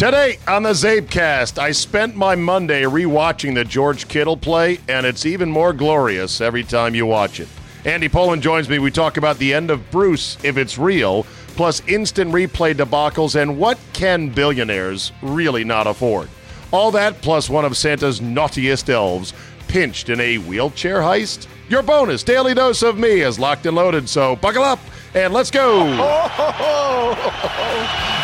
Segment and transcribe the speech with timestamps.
[0.00, 5.26] Today on the CzabeCast, I spent my Monday rewatching the George Kittle play, and it's
[5.26, 7.48] even more glorious every time you watch it.
[7.84, 8.78] Andy Pollin joins me.
[8.78, 13.58] We talk about the end of Bruce, if it's real, plus instant replay debacles, and
[13.58, 16.30] what can billionaires really not afford?
[16.72, 19.34] All that plus one of Santa's naughtiest elves
[19.68, 21.46] pinched in a wheelchair heist?
[21.68, 24.80] Your bonus daily dose of me is locked and loaded, so buckle up
[25.12, 25.84] and let's go.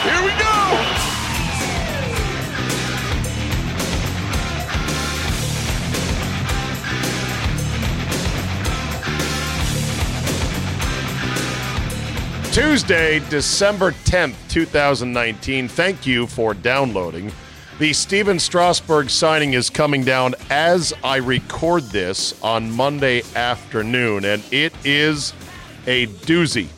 [0.05, 0.96] Here we go.
[12.57, 15.69] Tuesday, December 10th, 2019.
[15.69, 17.31] Thank you for downloading.
[17.79, 24.43] The Stephen Strasburg signing is coming down as I record this on Monday afternoon, and
[24.51, 25.35] it is
[25.87, 26.69] a doozy.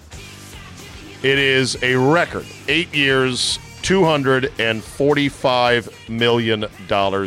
[1.23, 2.47] It is a record.
[2.67, 6.67] Eight years, $245 million.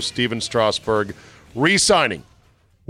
[0.01, 1.15] Stephen Strasburg
[1.55, 2.25] re signing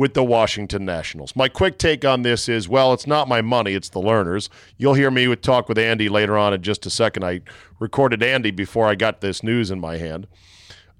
[0.01, 1.35] with the Washington Nationals.
[1.35, 4.49] My quick take on this is well, it's not my money, it's the Lerners.
[4.75, 7.23] You'll hear me with talk with Andy later on in just a second.
[7.23, 7.41] I
[7.77, 10.25] recorded Andy before I got this news in my hand.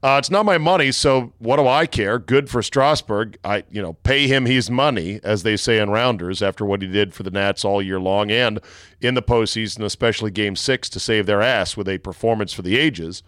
[0.04, 2.20] Uh, it's not my money, so what do I care?
[2.20, 3.40] Good for Strasburg.
[3.44, 6.88] I, you know, pay him his money, as they say in Rounders, after what he
[6.88, 8.60] did for the Nats all year long and
[9.00, 12.78] in the postseason, especially Game Six, to save their ass with a performance for the
[12.78, 13.24] ages.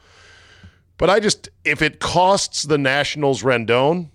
[0.99, 4.11] But I just, if it costs the Nationals Rendon,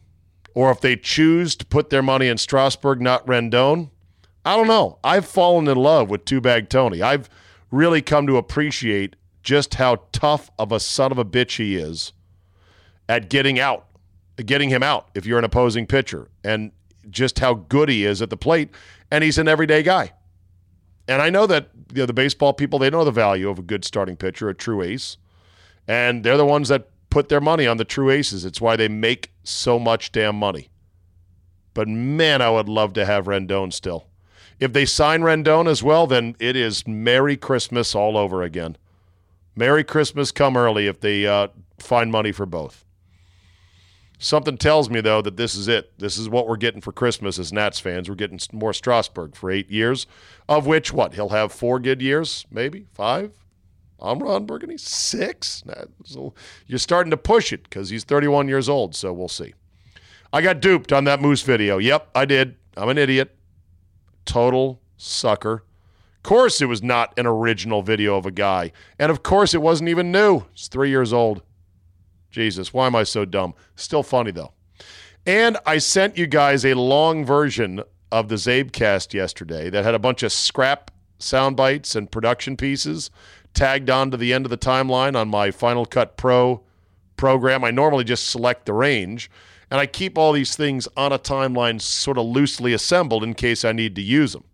[0.54, 3.90] or if they choose to put their money in Strasburg, not Rendon.
[4.44, 4.98] I don't know.
[5.04, 7.02] I've fallen in love with Two Bag Tony.
[7.02, 7.28] I've
[7.70, 12.12] really come to appreciate just how tough of a son of a bitch he is
[13.08, 13.86] at getting out,
[14.44, 16.72] getting him out if you're an opposing pitcher, and
[17.10, 18.70] just how good he is at the plate.
[19.10, 20.12] And he's an everyday guy.
[21.06, 23.62] And I know that you know, the baseball people, they know the value of a
[23.62, 25.16] good starting pitcher, a true ace.
[25.86, 28.44] And they're the ones that put their money on the true aces.
[28.44, 30.70] It's why they make so much damn money.
[31.74, 34.08] But man, I would love to have Rendon still.
[34.58, 38.76] If they sign Rendon as well, then it is Merry Christmas all over again.
[39.54, 42.84] Merry Christmas come early if they uh, find money for both.
[44.18, 45.96] Something tells me, though, that this is it.
[45.98, 48.08] This is what we're getting for Christmas as Nats fans.
[48.08, 50.08] We're getting more Strasburg for eight years,
[50.48, 53.32] of which, what, he'll have four good years, maybe five?
[54.00, 54.78] I'm Ron Burgundy.
[54.78, 55.64] Six?
[56.66, 59.54] You're starting to push it because he's 31 years old, so we'll see.
[60.32, 61.78] I got duped on that Moose video.
[61.78, 62.56] Yep, I did.
[62.76, 63.34] I'm an idiot.
[64.24, 65.64] Total sucker.
[66.16, 68.72] Of course, it was not an original video of a guy.
[68.98, 70.42] And of course, it wasn't even new.
[70.52, 71.42] It's three years old.
[72.30, 73.54] Jesus, why am I so dumb?
[73.74, 74.52] Still funny, though.
[75.26, 77.82] And I sent you guys a long version
[78.12, 83.10] of the CzabeCast yesterday that had a bunch of scrap sound bites and production pieces
[83.58, 86.62] tagged on to the end of the timeline on my Final Cut Pro
[87.16, 87.64] program.
[87.64, 89.28] I normally just select the range,
[89.68, 93.64] and I keep all these things on a timeline sort of loosely assembled in case
[93.64, 94.44] I need to use them.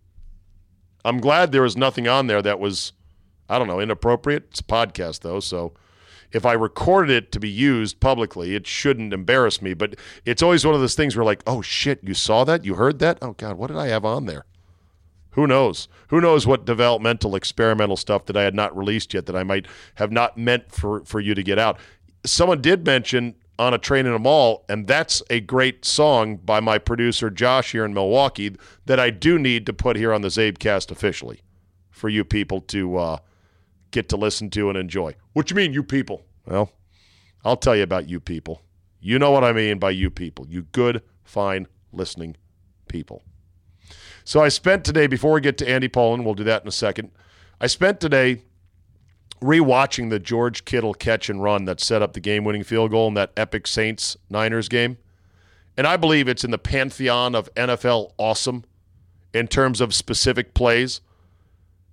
[1.05, 2.93] I'm glad there was nothing on there that was,
[3.47, 4.47] I don't know, inappropriate.
[4.49, 5.75] It's a podcast, though, so
[6.31, 9.75] if I recorded it to be used publicly, it shouldn't embarrass me.
[9.75, 12.65] But it's always one of those things where, like, oh shit, you saw that?
[12.65, 13.19] You heard that?
[13.21, 14.45] Oh God, what did I have on there?
[15.35, 15.89] Who knows?
[16.07, 19.67] Who knows what developmental experimental stuff that I had not released yet that I might
[19.95, 21.77] have not meant for, for you to get out.
[22.25, 26.61] Someone did mention on a train in a mall, and that's a great song by
[26.61, 30.29] my producer Josh here in Milwaukee that I do need to put here on the
[30.29, 31.41] CzabeCast officially
[31.89, 33.17] for you people to uh,
[33.91, 35.15] get to listen to and enjoy.
[35.33, 36.23] What you mean, you people?
[36.45, 36.71] Well,
[37.43, 38.61] I'll tell you about you people.
[39.01, 40.47] You know what I mean by you people.
[40.47, 42.37] You good, fine, listening
[42.87, 43.21] people.
[44.25, 46.71] So I spent today, before we get to Andy Pollin, we'll do that in a
[46.71, 47.11] second.
[47.61, 48.41] I spent today
[49.39, 53.07] rewatching the George Kittle catch and run that set up the game winning field goal
[53.07, 54.97] in that epic Saints Niners game.
[55.77, 58.65] And I believe it's in the pantheon of NFL awesome
[59.31, 61.01] in terms of specific plays.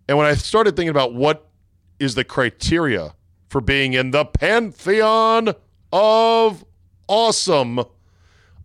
[0.08, 1.48] And when I started thinking about what
[1.98, 3.14] is the criteria
[3.48, 5.52] for being in the pantheon
[5.92, 6.64] of
[7.08, 7.80] awesome,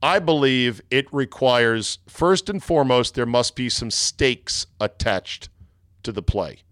[0.02, 5.50] I believe it requires, first and foremost, there must be some stakes attached
[6.04, 6.64] to the play.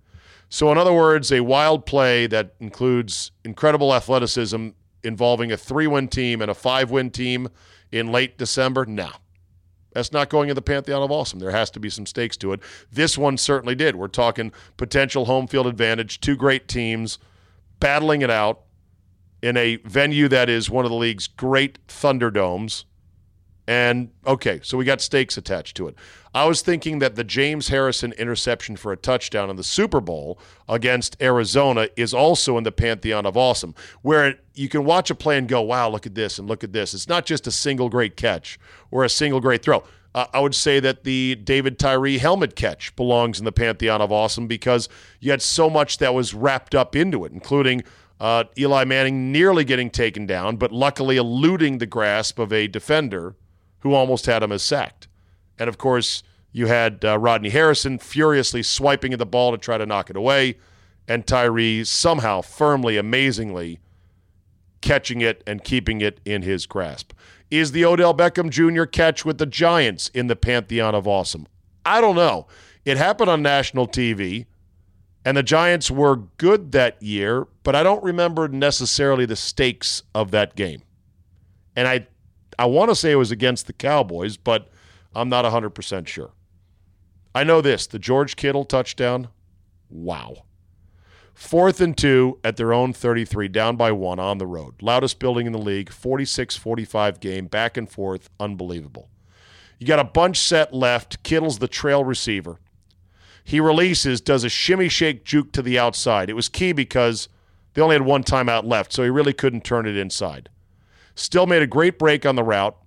[0.49, 4.69] So, in other words, a wild play that includes incredible athleticism
[5.03, 7.49] involving a three win team and a five win team
[7.91, 9.09] in late December, no.
[9.93, 11.39] That's not going in the pantheon of awesome.
[11.39, 12.59] There has to be some stakes to it.
[12.91, 13.95] This one certainly did.
[13.95, 17.17] We're talking potential home field advantage, two great teams
[17.79, 18.61] battling it out
[19.41, 22.85] in a venue that is one of the league's great Thunderdomes
[23.67, 25.95] And okay, so we got stakes attached to it.
[26.35, 30.37] I was thinking that the James Harrison interception for a touchdown in the Super Bowl
[30.69, 35.37] against Arizona is also in the pantheon of awesome, where you can watch a play
[35.37, 36.93] and go, wow, look at this and look at this.
[36.93, 38.59] It's not just a single great catch
[38.91, 39.83] or a single great throw.
[40.13, 44.11] Uh, I would say that the David Tyree helmet catch belongs in the pantheon of
[44.11, 44.87] awesome because
[45.19, 47.83] you had so much that was wrapped up into it, including
[48.19, 53.35] uh, Eli Manning nearly getting taken down, but luckily eluding the grasp of a defender
[53.85, 55.07] who almost had him as sacked.
[55.59, 59.77] And of course, you had uh, Rodney Harrison furiously swiping at the ball to try
[59.77, 60.57] to knock it away,
[61.07, 63.79] and Tyree somehow, firmly, amazingly
[64.81, 67.13] catching it and keeping it in his grasp.
[67.51, 68.85] Is the Odell Beckham Jr.
[68.85, 71.45] catch with the Giants in the pantheon of awesome?
[71.85, 72.47] I don't know.
[72.85, 74.47] It happened on national TV,
[75.23, 80.31] and the Giants were good that year, but I don't remember necessarily the stakes of
[80.31, 80.81] that game.
[81.75, 82.07] And I
[82.57, 84.69] I want to say it was against the Cowboys, but
[85.13, 86.31] I'm not 100% sure.
[87.33, 89.29] I know this the George Kittle touchdown.
[89.89, 90.43] Wow.
[91.33, 94.81] Fourth and two at their own 33, down by one on the road.
[94.81, 98.29] Loudest building in the league, 46 45 game, back and forth.
[98.39, 99.09] Unbelievable.
[99.77, 101.23] You got a bunch set left.
[101.23, 102.59] Kittle's the trail receiver.
[103.43, 106.29] He releases, does a shimmy shake juke to the outside.
[106.29, 107.27] It was key because
[107.73, 110.49] they only had one timeout left, so he really couldn't turn it inside.
[111.15, 112.77] Still made a great break on the route.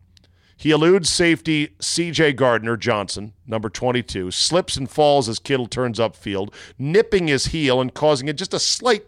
[0.57, 6.53] He eludes safety CJ Gardner Johnson, number 22, slips and falls as Kittle turns upfield,
[6.79, 9.07] nipping his heel and causing it just a slight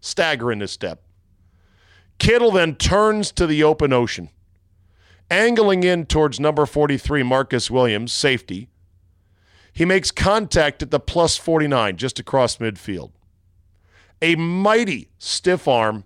[0.00, 1.02] stagger in his step.
[2.18, 4.28] Kittle then turns to the open ocean,
[5.30, 8.68] angling in towards number 43, Marcus Williams, safety.
[9.72, 13.12] He makes contact at the plus 49, just across midfield.
[14.20, 16.04] A mighty stiff arm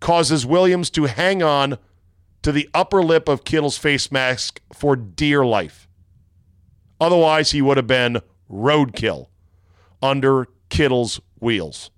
[0.00, 1.78] causes Williams to hang on
[2.42, 5.88] to the upper lip of Kittle's face mask for dear life.
[7.00, 8.20] Otherwise, he would have been
[8.50, 9.28] roadkill
[10.02, 11.90] under Kittle's wheels.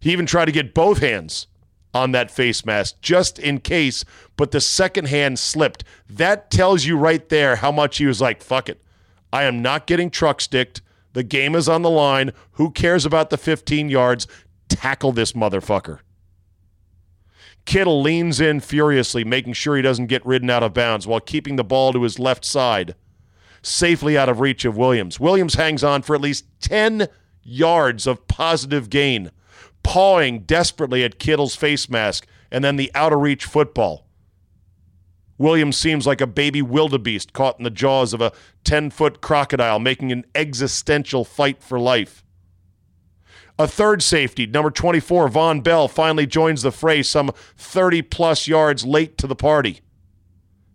[0.00, 1.46] He even tried to get both hands
[1.94, 4.04] on that face mask just in case,
[4.36, 5.82] but the second hand slipped.
[6.08, 8.82] That tells you right there how much he was like, fuck it.
[9.32, 10.82] I am not getting truck sticked.
[11.12, 12.32] The game is on the line.
[12.52, 14.26] Who cares about the 15 yards?
[14.68, 16.00] Tackle this motherfucker.
[17.68, 21.56] Kittle leans in furiously, making sure he doesn't get ridden out of bounds while keeping
[21.56, 22.94] the ball to his left side,
[23.60, 25.20] safely out of reach of Williams.
[25.20, 27.08] Williams hangs on for at least 10
[27.42, 29.30] yards of positive gain,
[29.82, 34.06] pawing desperately at Kittle's face mask and then the out of reach football.
[35.36, 38.32] Williams seems like a baby wildebeest caught in the jaws of a
[38.64, 42.24] 10 foot crocodile, making an existential fight for life.
[43.58, 48.86] A third safety, number 24, Vonn Bell, finally joins the fray some 30 plus yards
[48.86, 49.80] late to the party.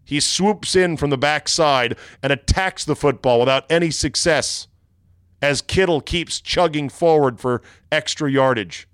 [0.04, 4.68] He swoops in from the backside and attacks the football without any success
[5.42, 8.88] as Kittle keeps chugging forward for extra yardage.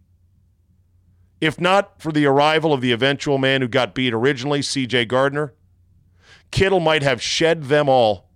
[1.41, 5.53] If not for the arrival of the eventual man who got beat originally, CJ Gardner,
[6.51, 8.28] Kittle might have shed them all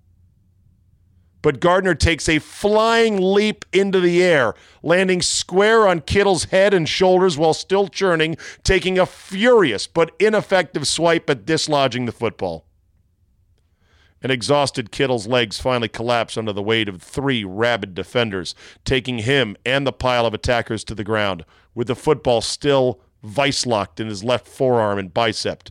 [1.43, 6.89] but Gardner takes a flying leap into the air, landing square on Kittle's head and
[6.89, 12.65] shoulders while still churning, taking a furious but ineffective swipe at dislodging the football.
[14.21, 18.55] An exhausted Kittle's legs finally collapse under the weight of three rabid defenders,
[18.85, 21.43] taking him and the pile of attackers to the ground,
[21.75, 25.63] with the football still vice locked in his left forearm and bicep.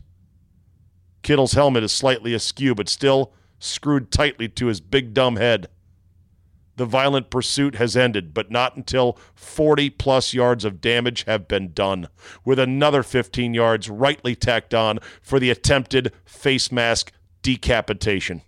[1.23, 5.67] Kittle's helmet is slightly askew, but still screwed tightly to his big dumb head.
[6.75, 11.71] The violent pursuit has ended, but not until 40 plus yards of damage have been
[11.71, 12.07] done,
[12.43, 18.41] with another 15 yards rightly tacked on for the attempted face mask decapitation.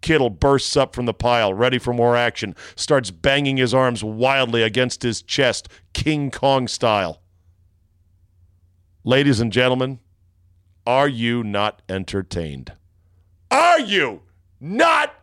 [0.00, 4.62] Kittle bursts up from the pile, ready for more action, starts banging his arms wildly
[4.62, 7.20] against his chest, King Kong style.
[9.04, 10.00] Ladies and gentlemen,
[10.86, 12.72] are you not entertained?
[13.50, 14.22] Are you
[14.60, 15.14] not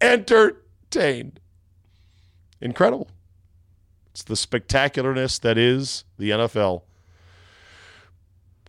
[0.00, 1.40] entertained?
[2.60, 3.08] Incredible.
[4.10, 6.82] It's the spectacularness that is the NFL.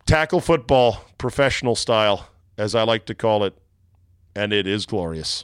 [0.06, 3.58] Tackle football, professional style, as I like to call it,
[4.36, 5.44] and it is glorious.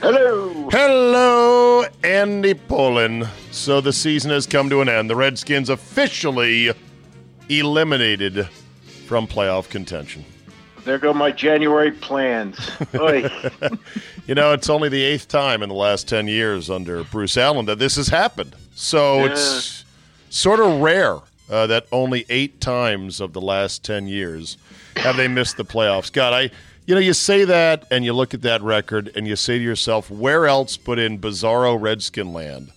[0.00, 0.49] Hello.
[0.70, 3.26] Hello, Andy Pollin.
[3.50, 5.10] So the season has come to an end.
[5.10, 6.70] The Redskins officially
[7.48, 8.48] eliminated
[9.06, 10.24] from playoff contention.
[10.84, 12.70] there go my January plans.
[12.92, 17.66] you know, it's only the eighth time in the last 10 years under Bruce Allen
[17.66, 18.54] that this has happened.
[18.76, 19.32] So yeah.
[19.32, 19.84] it's
[20.28, 21.16] sort of rare
[21.50, 24.56] uh, that only eight times of the last 10 years
[24.96, 26.12] have they missed the playoffs.
[26.12, 26.50] God, I.
[26.86, 29.62] You know, you say that and you look at that record and you say to
[29.62, 32.72] yourself, where else but in bizarro Redskin land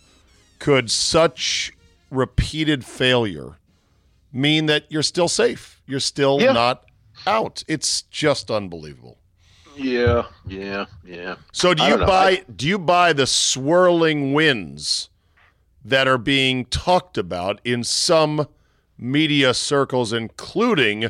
[0.60, 1.74] could such
[2.12, 3.58] repeated failure
[4.32, 5.82] mean that you're still safe?
[5.88, 6.51] You're still yeah.
[6.51, 6.86] not
[7.25, 7.63] out.
[7.67, 9.17] It's just unbelievable.
[9.75, 11.36] Yeah, yeah, yeah.
[11.51, 15.10] So do you buy I, do you buy the swirling winds
[15.84, 18.48] that are being talked about in some
[18.98, 21.10] media circles, including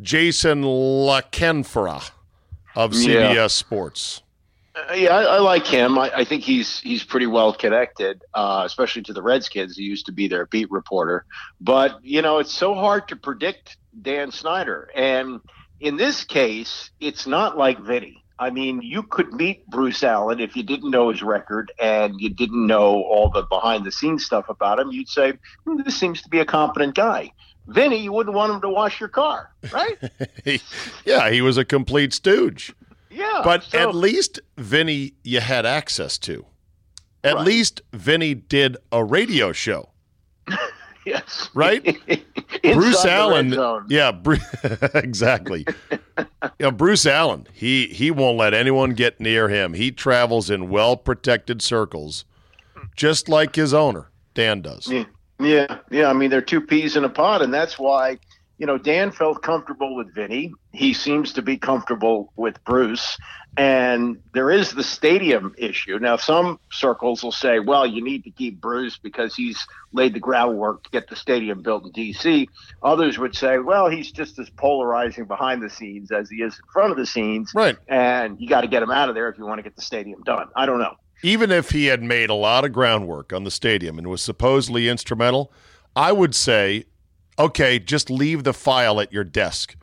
[0.00, 3.46] Jason La of CBS yeah.
[3.46, 4.22] Sports?
[4.74, 5.96] Uh, yeah, I, I, like him.
[5.96, 9.76] I, I, think he's he's pretty well connected, uh, especially to the Redskins.
[9.76, 11.24] He used to be their beat reporter,
[11.60, 15.40] but you know it's so hard to predict Dan Snyder, and
[15.78, 18.24] in this case, it's not like Vinny.
[18.36, 22.30] I mean, you could meet Bruce Allen if you didn't know his record and you
[22.30, 24.90] didn't know all the behind the scenes stuff about him.
[24.90, 25.34] You'd say,
[25.64, 27.30] hmm, this seems to be a competent guy.
[27.66, 29.98] Vinny, you wouldn't want him to wash your car, right?
[31.04, 32.74] yeah, he was a complete stooge.
[33.10, 33.40] Yeah.
[33.44, 36.44] But so, at least Vinny you had access to.
[37.22, 37.46] At right.
[37.46, 39.90] least Vinny did a radio show.
[41.06, 41.48] yes.
[41.54, 41.82] Right?
[42.62, 43.52] Bruce Allen.
[43.88, 44.12] Yeah,
[44.94, 45.64] exactly.
[46.18, 46.26] you
[46.60, 49.74] know, Bruce Allen, he he won't let anyone get near him.
[49.74, 52.24] He travels in well-protected circles
[52.96, 54.88] just like his owner, Dan does.
[54.88, 55.04] Yeah.
[55.40, 56.08] Yeah, yeah.
[56.08, 58.18] I mean, they're two peas in a pod, and that's why
[58.58, 60.52] you know, Dan felt comfortable with Vinny.
[60.72, 63.18] He seems to be comfortable with Bruce.
[63.56, 65.98] And there is the stadium issue.
[66.00, 70.20] Now, some circles will say, well, you need to keep Bruce because he's laid the
[70.20, 72.48] groundwork to get the stadium built in D.C.
[72.82, 76.64] Others would say, well, he's just as polarizing behind the scenes as he is in
[76.72, 77.52] front of the scenes.
[77.54, 77.76] Right.
[77.86, 79.82] And you got to get him out of there if you want to get the
[79.82, 80.48] stadium done.
[80.56, 80.96] I don't know.
[81.24, 84.88] Even if he had made a lot of groundwork on the stadium and was supposedly
[84.90, 85.50] instrumental,
[85.96, 86.84] I would say
[87.38, 89.74] okay, just leave the file at your desk.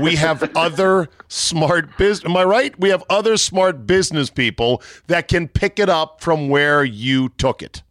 [0.00, 2.30] We have other smart business.
[2.30, 2.78] Am I right?
[2.78, 7.62] We have other smart business people that can pick it up from where you took
[7.62, 7.82] it.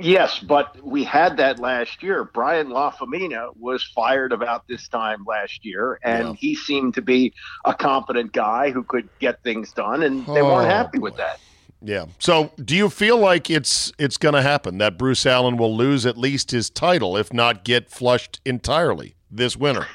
[0.00, 2.22] Yes, but we had that last year.
[2.22, 6.34] Brian Lafemina was fired about this time last year, and yeah.
[6.34, 7.32] he seemed to be
[7.64, 11.40] a competent guy who could get things done, and they oh, weren't happy with that.
[11.80, 12.06] Yeah.
[12.18, 16.06] So, do you feel like it's it's going to happen that Bruce Allen will lose
[16.06, 19.86] at least his title, if not get flushed entirely this winter?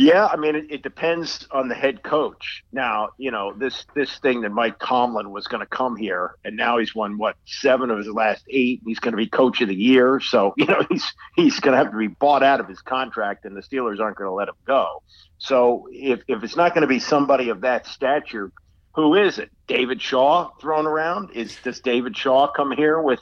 [0.00, 2.62] Yeah, I mean, it, it depends on the head coach.
[2.70, 6.56] Now, you know, this this thing that Mike Tomlin was going to come here, and
[6.56, 8.80] now he's won what seven of his last eight.
[8.86, 11.78] he's going to be coach of the year, so you know he's he's going to
[11.78, 14.48] have to be bought out of his contract, and the Steelers aren't going to let
[14.48, 15.02] him go.
[15.38, 18.52] So if if it's not going to be somebody of that stature
[18.94, 19.50] who is it?
[19.66, 21.30] David Shaw thrown around?
[21.32, 23.20] Is does David Shaw come here with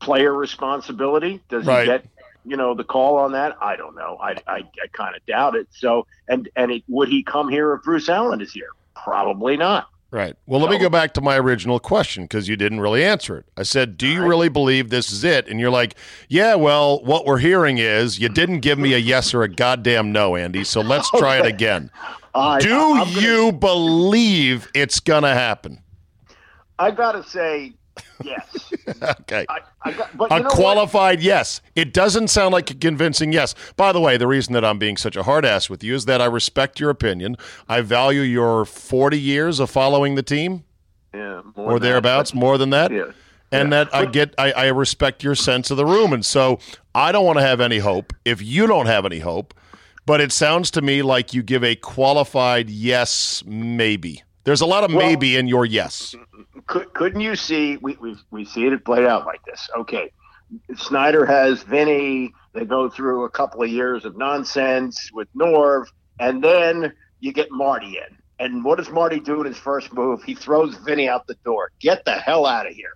[0.00, 1.40] player responsibility?
[1.48, 1.80] Does right.
[1.82, 2.06] he get
[2.44, 3.56] you know the call on that?
[3.60, 4.18] I don't know.
[4.20, 5.68] I I, I kind of doubt it.
[5.70, 8.70] So and and it, would he come here if Bruce Allen is here?
[8.94, 9.88] Probably not.
[10.10, 10.34] Right.
[10.46, 13.44] Well, let me go back to my original question because you didn't really answer it.
[13.58, 15.46] I said, Do you really believe this is it?
[15.48, 15.96] And you're like,
[16.30, 20.10] Yeah, well, what we're hearing is you didn't give me a yes or a goddamn
[20.10, 20.64] no, Andy.
[20.64, 21.48] So let's try okay.
[21.48, 21.90] it again.
[22.38, 25.82] Uh, Do gonna, you believe it's going to happen?
[26.78, 27.72] I got to say,
[28.22, 28.72] yes.
[29.02, 29.44] okay.
[29.48, 31.24] I, I got, but a qualified what?
[31.24, 31.60] yes.
[31.74, 33.56] It doesn't sound like a convincing yes.
[33.76, 36.04] By the way, the reason that I'm being such a hard ass with you is
[36.04, 37.36] that I respect your opinion.
[37.68, 40.64] I value your 40 years of following the team.
[41.12, 41.40] Yeah.
[41.56, 42.36] or thereabouts, that.
[42.36, 42.92] more than that.
[42.92, 43.12] Yeah.
[43.50, 43.84] And yeah.
[43.84, 46.12] that I get, I, I respect your sense of the room.
[46.12, 46.60] And so
[46.94, 48.12] I don't want to have any hope.
[48.24, 49.54] If you don't have any hope,
[50.08, 54.22] but it sounds to me like you give a qualified yes, maybe.
[54.44, 56.14] There's a lot of well, maybe in your yes.
[56.66, 57.76] Could, couldn't you see?
[57.76, 59.68] We, we, we see it played out like this.
[59.76, 60.10] Okay.
[60.76, 62.32] Snyder has Vinny.
[62.54, 65.88] They go through a couple of years of nonsense with Norv,
[66.18, 68.16] and then you get Marty in.
[68.38, 70.22] And what does Marty do in his first move?
[70.22, 71.70] He throws Vinny out the door.
[71.80, 72.94] Get the hell out of here.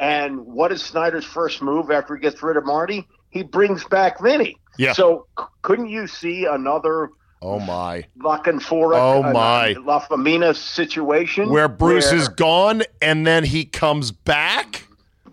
[0.00, 3.06] And what is Snyder's first move after he gets rid of Marty?
[3.30, 4.56] He brings back Vinny.
[4.78, 4.92] Yeah.
[4.92, 8.04] So c- couldn't you see another Oh my!
[8.20, 9.72] La Canfora, oh my!
[9.72, 14.84] Uh, Lafemina situation where Bruce where, is gone and then he comes back.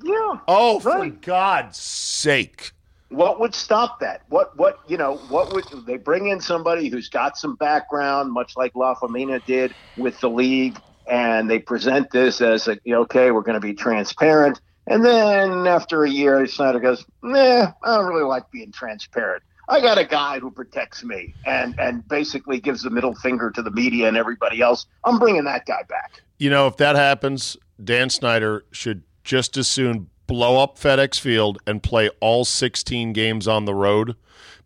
[0.03, 0.37] Yeah.
[0.47, 1.11] Oh, right.
[1.11, 2.73] for God's sake!
[3.09, 4.21] What would stop that?
[4.29, 5.15] What what you know?
[5.29, 10.19] What would they bring in somebody who's got some background, much like Lafemina did with
[10.19, 14.61] the league, and they present this as a okay, we're going to be transparent.
[14.87, 19.43] And then after a year, Snyder goes, "Nah, I don't really like being transparent.
[19.67, 23.61] I got a guy who protects me and and basically gives the middle finger to
[23.61, 24.85] the media and everybody else.
[25.03, 26.21] I'm bringing that guy back.
[26.37, 31.57] You know, if that happens, Dan Snyder should just as soon blow up FedEx Field
[31.65, 34.15] and play all 16 games on the road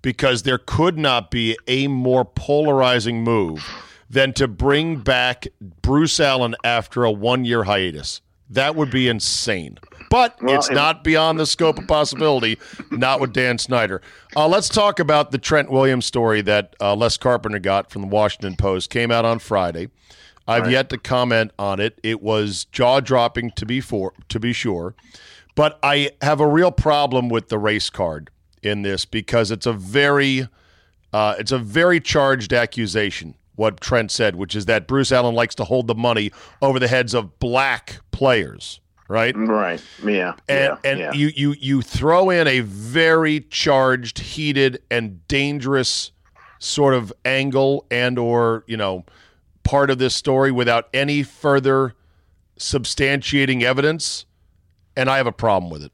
[0.02, 3.66] because there could not be a more polarizing move
[4.10, 5.48] than to bring back
[5.82, 8.22] Bruce Allen after a one year hiatus.
[8.50, 9.78] That would be insane.
[10.10, 12.58] But well, it's not beyond the scope of possibility,
[12.92, 14.02] not with Dan Snyder.
[14.36, 18.08] Uh, let's talk about the Trent Williams story that uh, Les Carpenter got from the
[18.08, 18.90] Washington Post.
[18.90, 19.90] Came out on Friday.
[20.48, 20.72] I've right.
[20.72, 22.00] yet to comment on it.
[22.02, 24.96] It was jaw dropping to be for to be sure,
[25.56, 28.32] but I have a real problem with the race card
[28.64, 30.48] in this because it's a very
[31.14, 35.54] uh, it's a very charged accusation what Trent said, which is that Bruce Allen likes
[35.56, 39.36] to hold the money over the heads of black players, right?
[39.36, 39.84] Right.
[40.06, 40.36] Yeah.
[40.48, 41.12] And yeah, and yeah.
[41.12, 46.12] you you you throw in a very charged, heated, and dangerous
[46.60, 49.04] sort of angle and or you know
[49.64, 51.96] part of this story without any further
[52.58, 54.26] substantiating evidence,
[54.96, 55.92] and I have a problem with it.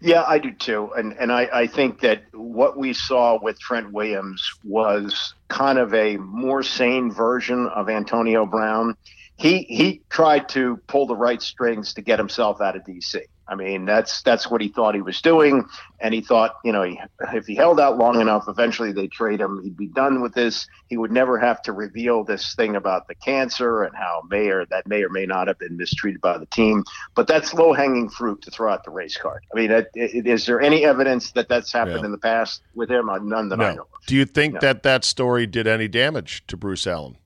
[0.00, 0.92] Yeah, I do too.
[0.96, 5.94] And and I, I think that what we saw with Trent Williams was kind of
[5.94, 8.96] a more sane version of Antonio Brown.
[9.36, 13.22] He he tried to pull the right strings to get himself out of DC.
[13.46, 15.66] I mean, that's that's what he thought he was doing,
[16.00, 16.98] and he thought, you know, he,
[17.34, 19.60] if he held out long enough, eventually they'd trade him.
[19.62, 20.66] He'd be done with this.
[20.88, 24.64] He would never have to reveal this thing about the cancer and how may or
[24.66, 26.84] that may or may not have been mistreated by the team.
[27.14, 29.44] But that's low hanging fruit to throw out the race card.
[29.52, 32.06] I mean, it, it, is there any evidence that that's happened yeah.
[32.06, 33.10] in the past with him?
[33.10, 33.64] Uh, none that no.
[33.64, 33.82] I know.
[33.82, 34.06] Of.
[34.06, 34.60] Do you think no.
[34.60, 37.18] that that story did any damage to Bruce Allen?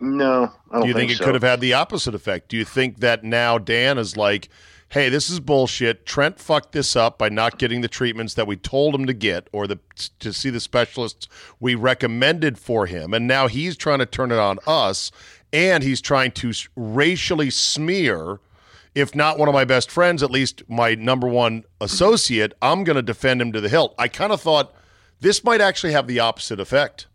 [0.00, 1.24] No, Do you think, think it so.
[1.24, 2.48] could have had the opposite effect?
[2.48, 4.48] Do you think that now Dan is like?
[4.90, 6.04] hey, this is bullshit.
[6.04, 9.48] Trent fucked this up by not getting the treatments that we told him to get
[9.52, 9.78] or the
[10.18, 11.28] to see the specialists
[11.60, 13.14] we recommended for him.
[13.14, 15.12] And now he's trying to turn it on us
[15.52, 18.40] and he's trying to racially smear
[18.92, 22.96] if not one of my best friends, at least my number one associate, I'm going
[22.96, 23.94] to defend him to the hilt.
[23.96, 24.74] I kind of thought
[25.20, 27.06] this might actually have the opposite effect.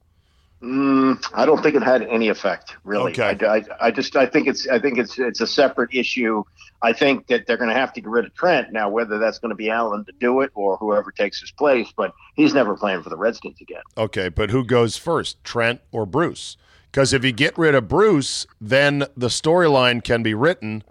[0.65, 3.12] Mm, I don't think it had any effect, really.
[3.12, 3.38] Okay.
[3.45, 6.43] I, I, I, just I think it's I think it's it's a separate issue.
[6.81, 8.89] I think that they're going to have to get rid of Trent now.
[8.89, 12.13] Whether that's going to be Allen to do it or whoever takes his place, but
[12.34, 13.84] he's never playing for the Redskins again.
[13.95, 16.58] Okay, but who goes first, Trent or Bruce?
[16.91, 20.84] Because if you get rid of Bruce, then the storyline can be written: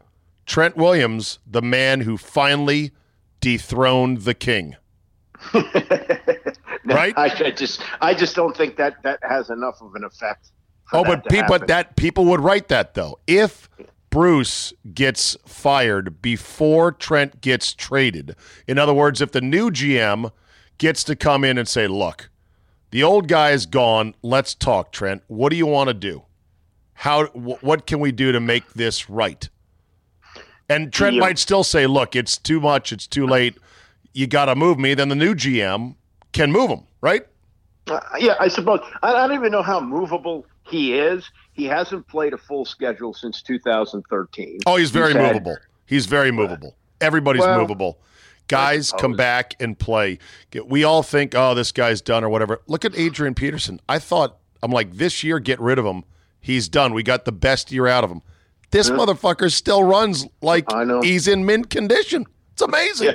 [0.46, 2.92] Trent Williams, the man who finally
[3.40, 4.76] dethroned the king.
[6.94, 7.14] right?
[7.16, 10.50] I, I, just I just don't think that that has enough of an effect.
[10.92, 13.18] Oh, but people that people would write that though.
[13.26, 13.70] If
[14.10, 18.36] Bruce gets fired before Trent gets traded,
[18.68, 20.30] in other words, if the new GM
[20.78, 22.30] gets to come in and say, "Look,
[22.90, 24.14] the old guy is gone.
[24.22, 25.22] Let's talk, Trent.
[25.26, 26.24] What do you want to do?
[26.92, 27.26] How?
[27.28, 29.48] W- what can we do to make this right?"
[30.68, 32.92] And Trent might still say, "Look, it's too much.
[32.92, 33.56] It's too late.
[34.12, 35.96] You got to move me." Then the new GM
[36.34, 37.26] can move him, right?
[37.86, 38.80] Uh, yeah, I suppose.
[39.02, 41.30] I, I don't even know how movable he is.
[41.52, 44.60] He hasn't played a full schedule since 2013.
[44.66, 45.52] Oh, he's very he's movable.
[45.52, 46.76] Had, he's very movable.
[47.00, 47.98] Everybody's well, movable.
[48.48, 50.18] Guys come back and play.
[50.66, 52.60] We all think, oh, this guy's done or whatever.
[52.66, 53.80] Look at Adrian Peterson.
[53.88, 56.04] I thought, I'm like, this year, get rid of him.
[56.40, 56.92] He's done.
[56.92, 58.20] We got the best year out of him.
[58.70, 58.96] This yeah.
[58.96, 60.66] motherfucker still runs like
[61.02, 62.26] he's in mint condition.
[62.52, 63.08] It's amazing.
[63.08, 63.14] Yeah.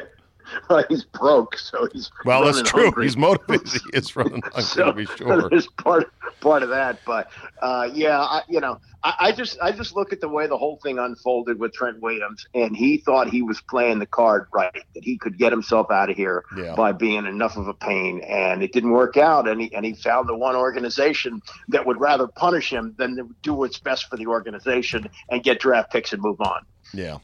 [0.89, 2.43] he's broke, so he's well.
[2.43, 2.85] That's true.
[2.85, 3.05] Hungry.
[3.05, 3.67] He's motivated.
[3.93, 5.49] he is running hungry so, to be sure.
[5.49, 7.31] There's part part of that, but
[7.61, 10.57] uh, yeah, I, you know, I, I, just I just look at the way the
[10.57, 14.73] whole thing unfolded with Trent Williams, and he thought he was playing the card right,
[14.93, 16.75] that he could get himself out of here yeah.
[16.75, 19.93] by being enough of a pain, and it didn't work out, and he and he
[19.93, 24.27] found the one organization that would rather punish him than do what's best for the
[24.27, 26.65] organization and get draft picks and move on.
[26.93, 27.19] Yeah.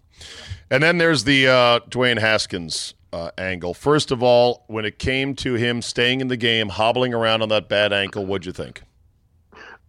[0.70, 3.74] And then there's the uh, Dwayne Haskins uh, angle.
[3.74, 7.50] First of all, when it came to him staying in the game, hobbling around on
[7.50, 8.84] that bad ankle, what'd you think?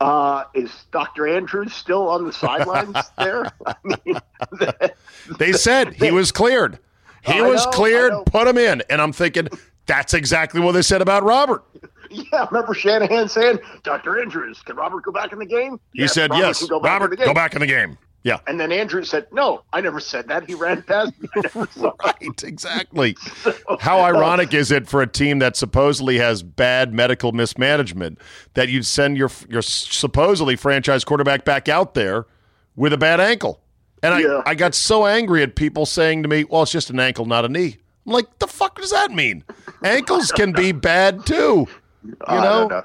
[0.01, 1.27] Uh, is Dr.
[1.27, 3.51] Andrews still on the sidelines there?
[3.67, 4.21] I mean,
[5.39, 6.79] they said he was cleared.
[7.25, 8.13] He I was know, cleared.
[8.27, 9.49] Put him in, and I'm thinking
[9.87, 11.65] that's exactly what they said about Robert.
[12.09, 14.21] Yeah, remember Shanahan saying, "Dr.
[14.21, 17.35] Andrews, can Robert go back in the game?" He said, Robert "Yes, go Robert, go
[17.35, 18.41] back in the game." Yeah.
[18.49, 20.49] And then Andrew said, "No, I never said that.
[20.49, 21.29] He ran past me."
[22.05, 23.17] right, exactly.
[23.43, 28.19] so, How uh, ironic is it for a team that supposedly has bad medical mismanagement
[28.55, 32.27] that you'd send your your supposedly franchise quarterback back out there
[32.75, 33.61] with a bad ankle?
[34.03, 34.43] And I, yeah.
[34.45, 37.45] I got so angry at people saying to me, "Well, it's just an ankle, not
[37.45, 37.77] a knee."
[38.07, 39.45] I'm like, the fuck does that mean?
[39.83, 41.67] Ankles can be bad too.
[42.05, 42.69] You I know?
[42.69, 42.83] know.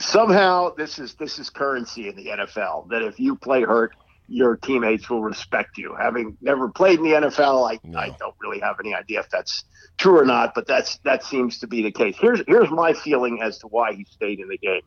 [0.00, 2.88] Somehow this is this is currency in the NFL.
[2.88, 3.94] That if you play hurt,
[4.28, 5.94] your teammates will respect you.
[6.00, 7.98] Having never played in the NFL, I, No.
[7.98, 9.64] I don't really have any idea if that's
[9.98, 12.16] true or not, but that's that seems to be the case.
[12.18, 14.82] Here's here's my feeling as to why he stayed in the game.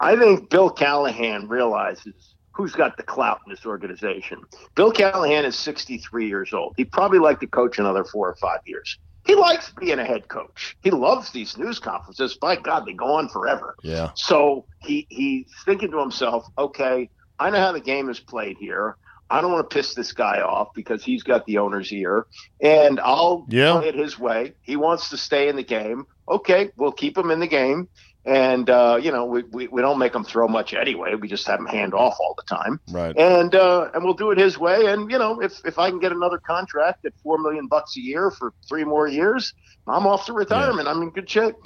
[0.00, 4.40] I think Bill Callahan realizes who's got the clout in this organization.
[4.74, 6.74] Bill Callahan is 63 years old.
[6.76, 8.98] He'd probably like to coach another four or five years.
[9.26, 10.76] He likes being a head coach.
[10.82, 12.36] He loves these news conferences.
[12.36, 13.74] By God, they go on forever.
[13.82, 14.10] Yeah.
[14.14, 18.96] So he he's thinking to himself, okay, I know how the game is played here.
[19.30, 22.26] I don't want to piss this guy off because he's got the owner's ear,
[22.60, 23.78] and I'll Yeah.
[23.78, 24.52] play it his way.
[24.62, 26.04] He wants to stay in the game.
[26.28, 27.88] Okay, we'll keep him in the game,
[28.26, 31.14] and uh, you know we, we we don't make him throw much anyway.
[31.14, 33.16] We just have him hand off all the time, Right.
[33.16, 34.86] and uh, and we'll do it his way.
[34.86, 38.00] And you know if if I can get another contract at four million bucks a
[38.00, 39.52] year for three more years,
[39.86, 40.86] I'm off to retirement.
[40.86, 41.56] I'm in good shape.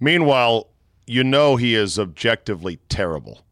[0.00, 0.68] Meanwhile,
[1.06, 3.43] you know he is objectively terrible.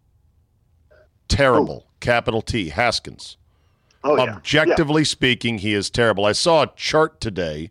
[1.37, 1.87] Terrible.
[2.01, 2.69] Capital T.
[2.71, 3.37] Haskins.
[4.05, 6.25] Oh yeah, Objectively speaking, he is terrible.
[6.25, 7.71] I saw a chart today.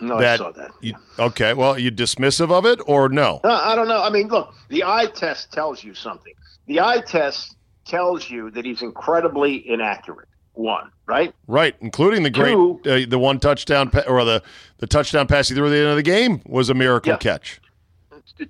[0.00, 0.70] No, that I saw that.
[0.80, 3.40] you, okay, well, you dismissive of it or no?
[3.44, 4.02] Uh, I don't know.
[4.02, 6.32] I mean, look, the eye test tells you something.
[6.66, 10.28] The eye test tells you that he's incredibly inaccurate.
[10.54, 11.34] One, right?
[11.48, 14.42] Right, including the great Two- uh, the one touchdown pa- or the
[14.78, 17.16] the touchdown pass he threw at the end of the game was a miracle Yeah.
[17.18, 17.60] catch.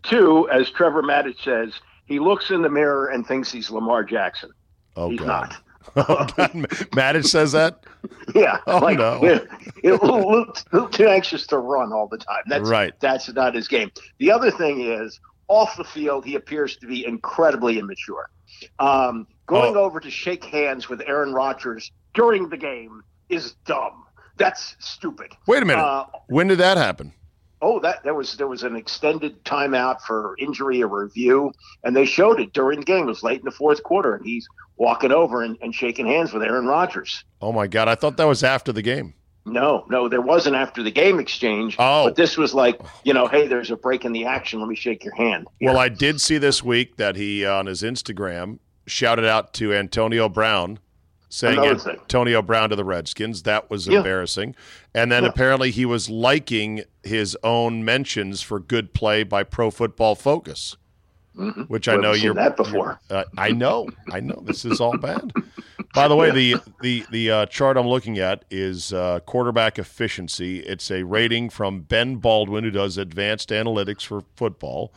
[0.03, 1.73] Two, as Trevor Matich says,
[2.07, 4.51] he looks in the mirror and thinks he's Lamar Jackson.
[4.97, 5.27] Oh he's god.
[5.27, 5.57] not.
[5.97, 6.53] Oh god.
[6.93, 7.85] Matich says that?
[8.37, 8.59] Yeah.
[8.69, 9.19] Oh, like, no.
[9.23, 9.39] yeah,
[9.85, 12.43] a little, little, little too anxious to run all the time.
[12.47, 12.93] That's Right.
[13.01, 13.91] That's not his game.
[14.19, 18.31] The other thing is, off the field, he appears to be incredibly immature.
[18.79, 19.81] Um, going Oh.
[19.81, 24.05] over to shake hands with Aaron Rodgers during the game is dumb.
[24.37, 25.33] That's stupid.
[25.49, 25.83] Wait a minute.
[25.83, 27.13] Uh, when did that happen?
[27.65, 31.53] Oh, that there was there was an extended timeout for injury or review,
[31.85, 33.05] and they showed it during the game.
[33.05, 34.47] It was late in the fourth quarter, and he's
[34.77, 37.25] walking over and, and shaking hands with Aaron Rodgers.
[37.41, 39.15] Oh my god, I thought that was after the game.
[39.45, 41.77] No, no, there wasn't after the game exchange.
[41.79, 42.05] Oh.
[42.05, 44.61] but this was like, you know, hey, there's a break in the action.
[44.61, 45.49] Let me shake your hand.
[45.61, 50.29] Well, I did see this week that he on his Instagram shouted out to Antonio
[50.29, 50.79] Brown,
[51.35, 53.45] saying Antonio Brown to the Redskins.
[53.45, 53.99] That was Yeah.
[53.99, 54.55] embarrassing.
[54.95, 55.31] And then Yeah.
[55.31, 60.77] apparently he was liking his own mentions for good play by Pro Football Focus,
[61.35, 61.69] Mhm.
[61.71, 62.35] which I know you're.
[62.35, 63.01] that before.
[63.09, 64.43] Uh, I know, I know.
[64.45, 65.33] This is all bad.
[65.95, 70.61] By the way, the the the uh, chart I'm looking at is uh, quarterback efficiency.
[70.61, 74.93] It's a rating from Ben Baldwin, who does advanced analytics for football,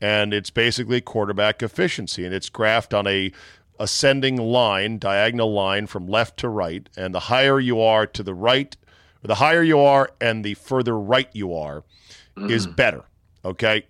[0.00, 3.30] and it's basically quarterback efficiency, and it's graphed on a
[3.78, 8.34] ascending line, diagonal line from left to right, and the higher you are to the
[8.34, 8.76] right,
[9.24, 11.84] or the higher you are, and the further right you are,
[12.36, 12.76] is mm.
[12.76, 13.04] better.
[13.44, 13.86] Okay.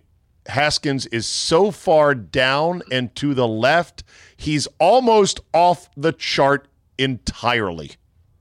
[0.47, 4.03] Haskins is so far down and to the left,
[4.37, 7.91] he's almost off the chart entirely.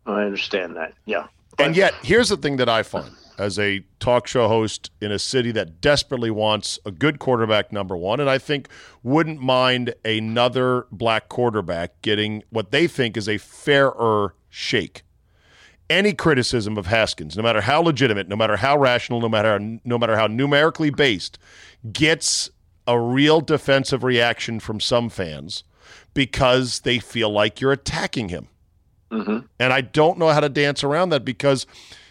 [0.06, 0.94] I understand that.
[1.04, 1.26] Yeah.
[1.58, 5.18] And yet, here's the thing that I find as a talk show host in a
[5.18, 8.68] city that desperately wants a good quarterback, number one, and I think
[9.02, 15.02] wouldn't mind another black quarterback getting what they think is a fairer shake.
[15.88, 19.98] Any criticism of Haskins, no matter how legitimate, no matter how rational, no matter no
[19.98, 21.38] matter how numerically based,
[21.92, 22.50] gets
[22.88, 25.62] a real defensive reaction from some fans
[26.14, 28.48] because they feel like you're attacking him.
[29.12, 31.66] hmm And I don't know how to dance around that because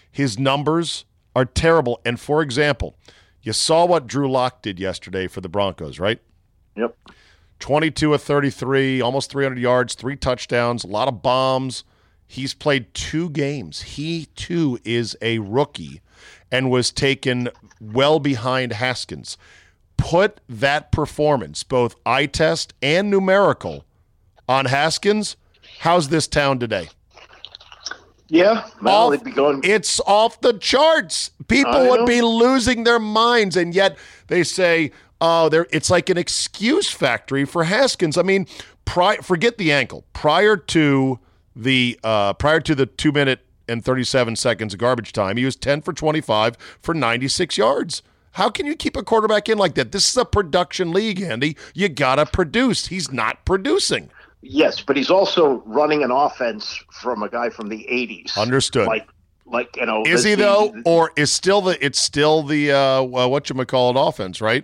[0.10, 1.04] his numbers
[1.36, 2.00] are terrible.
[2.06, 2.96] And for example,
[3.42, 6.20] you saw what Drew Lock did yesterday for the Broncos, right?
[6.76, 6.98] Yep.
[7.60, 11.84] 22 of 33, almost 300 yards, three touchdowns, a lot of bombs.
[12.28, 13.82] He's played two games.
[13.84, 16.02] He too is a rookie
[16.52, 19.38] and was taken well behind Haskins.
[19.98, 23.86] Put that performance, both eye test and numerical,
[24.50, 25.38] on Haskins.
[25.80, 26.90] How's this town today?
[28.28, 28.68] Yeah.
[28.82, 29.62] Well, Off- going.
[29.64, 31.32] It's off the charts.
[31.48, 32.06] People I would know.
[32.06, 37.46] be losing their minds, and yet they say, "Oh, there." It's like an excuse factory
[37.46, 38.18] for Haskins.
[38.18, 38.48] I mean,
[38.86, 40.06] pri- forget the ankle.
[40.14, 41.20] Prior to
[41.56, 45.46] the uh, prior to the two minute and thirty seven seconds of garbage time, he
[45.46, 48.02] was ten for twenty five for ninety six yards.
[48.32, 49.94] How can you keep a quarterback in like that?
[49.94, 51.56] This is a production league, Andy.
[51.74, 52.88] You gotta produce.
[52.88, 54.10] He's not producing.
[54.48, 58.38] Yes, but he's also running an offense from a guy from the '80s.
[58.38, 58.88] Understood.
[58.88, 59.08] Like,
[59.46, 61.84] like you know, Is the- he though, the- or is still the?
[61.84, 64.64] It's still the uh, what you call it offense, right?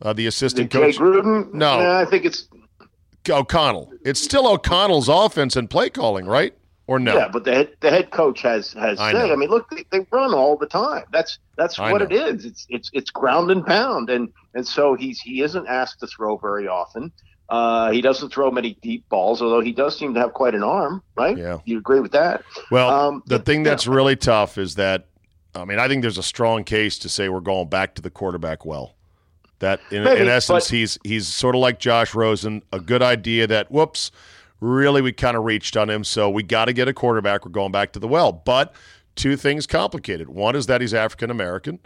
[0.00, 1.52] Uh, the the assistant Jay coach Gruden?
[1.52, 1.80] No.
[1.80, 2.48] Nah, I think it's
[3.28, 3.92] O'Connell.
[4.04, 6.54] It's still O'Connell's offense and play calling, right?
[6.88, 7.14] or no?
[7.14, 9.30] Yeah, but the head, the head coach has has I say.
[9.30, 11.04] I mean, look, they, they run all the time.
[11.12, 12.06] That's that's I what know.
[12.06, 12.44] it is.
[12.44, 16.36] It's it's it's ground and pound, and and so he's he isn't asked to throw
[16.38, 17.12] very often.
[17.48, 20.62] Uh, he doesn't throw many deep balls, although he does seem to have quite an
[20.62, 21.36] arm, right?
[21.38, 21.58] Yeah.
[21.64, 22.42] You agree with that?
[22.70, 23.70] Well, Um, the yeah, thing yeah.
[23.70, 25.06] that's really tough is that,
[25.54, 28.10] I mean, I think there's a strong case to say we're going back to the
[28.10, 28.94] quarterback well.
[29.60, 32.62] That in, Maybe, in essence, but- he's he's sort of like Josh Rosen.
[32.72, 34.12] A good idea that whoops,
[34.60, 37.44] really we kind of reached on him, so we got to get a quarterback.
[37.44, 38.30] We're going back to the well.
[38.30, 38.72] But
[39.16, 40.28] two things complicated.
[40.28, 41.80] One is that he's African American,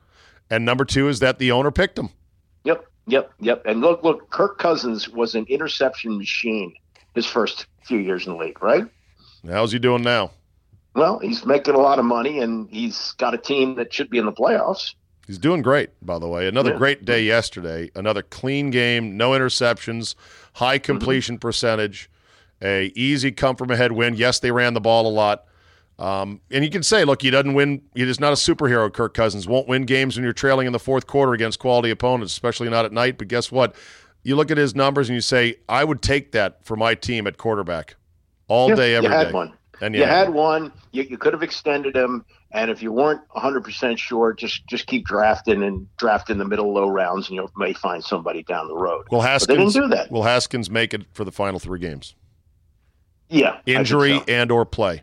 [0.51, 2.11] and number two is that the owner picked him.
[2.65, 3.63] Yep, yep, yep.
[3.67, 6.75] And look, look, Kirk Cousins was an interception machine
[7.15, 8.85] his first few years in the league, right?
[9.49, 10.31] How's he doing now?
[10.95, 14.19] Well, he's making a lot of money, and he's got a team that should be
[14.19, 14.95] in the playoffs.
[15.27, 16.47] He's doing great, by the way.
[16.49, 16.79] Another Yeah.
[16.79, 17.91] great day yesterday.
[17.95, 20.15] Another clean game, no interceptions,
[20.55, 20.85] high Mm-hmm.
[20.85, 22.11] completion percentage,
[22.61, 24.15] a easy come from ahead win.
[24.15, 25.45] Yes, they ran the ball a lot.
[25.99, 27.83] Um, and you can say, look, he doesn't win.
[27.95, 28.93] He is not a superhero.
[28.93, 32.33] Kirk Cousins won't win games when you're trailing in the fourth quarter against quality opponents,
[32.33, 33.19] especially not at night.
[33.19, 33.75] But guess what?
[34.25, 37.27] You look at his numbers and you say, I would take that for my team
[37.27, 37.97] at quarterback
[38.49, 39.33] all Yeah, day, every you had day.
[39.33, 39.53] one.
[39.81, 40.73] And You yeah, had one.
[40.93, 44.87] You, you could have extended him, and if you weren't 100 percent sure, just just
[44.87, 48.69] keep drafting and draft in the middle low rounds, and you may find somebody down
[48.69, 49.07] the road.
[49.11, 50.09] will But they didn't do that.
[50.13, 52.15] will Haskins make it for the final three games?
[53.29, 54.25] Yeah, Injury so.
[54.29, 55.03] and or play.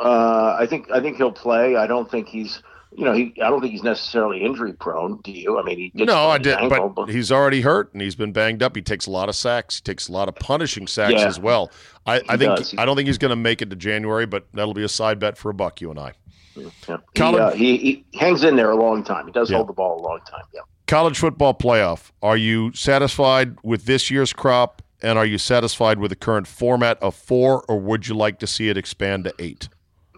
[0.00, 1.76] Uh, I think I think he'll play.
[1.76, 2.62] I don't think he's.
[2.92, 3.34] You know, he.
[3.42, 5.20] I don't think he's necessarily injury prone.
[5.22, 5.58] Do you?
[5.58, 8.32] I mean, he gets No, I did, ankle, but he's already hurt and he's been
[8.32, 8.74] banged up.
[8.74, 9.76] He takes a lot of sacks.
[9.76, 11.26] He takes a lot of punishing sacks Yeah.
[11.26, 11.70] as well.
[12.06, 12.74] I, I think does.
[12.78, 15.18] I don't think he's going to make it to January, but that'll be a side
[15.18, 15.80] bet for a buck.
[15.82, 16.12] You and I.
[16.56, 16.96] yeah.
[17.14, 19.26] he, uh, he, he hangs in there a long time.
[19.26, 19.56] He does Yeah.
[19.56, 20.44] hold the ball a long time.
[20.54, 20.60] Yeah.
[20.86, 22.12] College football playoff.
[22.22, 26.96] Are you satisfied with this year's crop, and are you satisfied with the current format
[27.02, 29.68] of four, or would you like to see it expand to eight?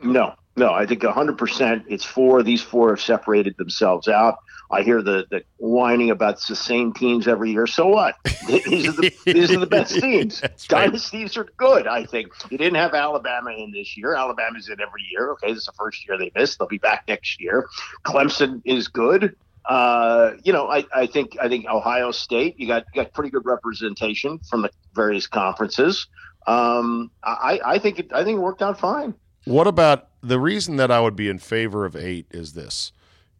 [0.03, 2.43] No, no, I think 100% it's four.
[2.43, 4.39] These four have separated themselves out.
[4.71, 7.67] I hear the, the whining about the same teams every year.
[7.67, 8.17] So what?
[8.47, 10.41] these, are the, these are the best teams.
[10.41, 10.87] That's right.
[10.87, 12.33] Dynasties are good, I think.
[12.51, 14.15] You didn't have Alabama in this year.
[14.15, 15.31] Alabama's in every year.
[15.33, 16.59] Okay, this is the first year they missed.
[16.59, 17.67] They'll be back next year.
[18.05, 19.37] Clemson is good.
[19.65, 22.59] Uh, you know, I, I think I think Ohio State.
[22.59, 26.09] You got you got pretty good representation from the various conferences.
[26.47, 29.15] Um, I, I think it I think it worked out fine.
[29.49, 32.93] What about the reason that I would be in favor of eight is this: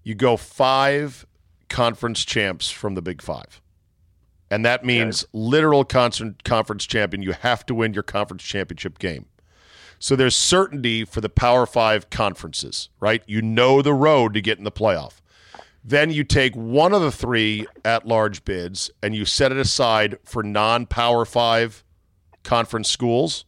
[0.03, 1.27] you go five
[1.69, 3.61] conference champs from the Big Five,
[4.51, 7.23] and that means literal con- conference champion.
[7.23, 9.27] You have to win your conference championship game.
[9.99, 13.23] So there's certainty for the Power Five conferences, right?
[13.27, 15.21] You know the road to get in the playoff.
[15.85, 20.19] Then you take one of the three at large bids and you set it aside
[20.25, 21.85] for non Power Five
[22.45, 23.45] conference schools.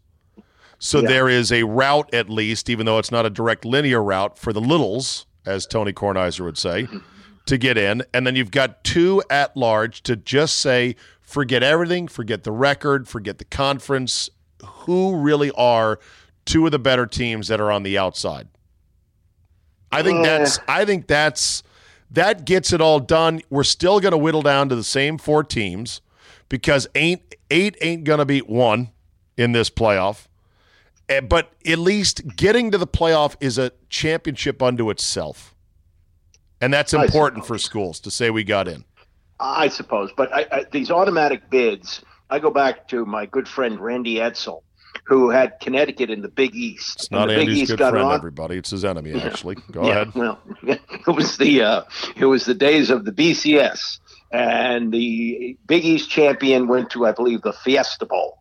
[0.83, 1.09] So Yeah.
[1.09, 4.53] there is a route, at least, even though it's not a direct linear route for
[4.53, 6.89] the littles, as Tony Kornheiser would say,
[7.47, 8.03] to get in.
[8.15, 13.07] And then you've got two at large to just say, forget everything, forget the record,
[13.07, 14.31] forget the conference.
[14.65, 15.99] Who really are
[16.47, 18.49] two of the better teams that are on the outside?
[19.93, 20.39] I think Yeah.
[20.39, 21.63] that's I think that's
[22.11, 23.41] that gets it all done.
[23.51, 26.01] We're still going to whittle down to the same four teams
[26.49, 28.91] because ain't eight ain't going to beat one
[29.37, 30.27] in this playoff.
[31.11, 35.55] Eh, But at least getting to the playoff is a championship unto itself.
[36.63, 38.85] And that's important for schools to say we got in.
[39.41, 42.03] I suppose, but I, I, these automatic bids.
[42.29, 44.63] I go back to my good friend Randy Edsall,
[45.05, 46.97] who had Connecticut in the Big East.
[47.01, 48.59] It's not the Big Andy's East good got friend, on- everybody.
[48.59, 49.55] It's his enemy, actually.
[49.73, 50.15] Go yeah, ahead.
[50.15, 51.83] Well, it was the uh,
[52.17, 53.99] it was the days of the BCS,
[54.31, 58.40] and the Big East champion went to, I believe, the Fiesta Bowl,